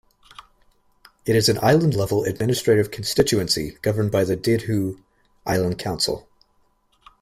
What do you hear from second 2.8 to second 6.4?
constituency governed by the Dhidhdhoo Island Council.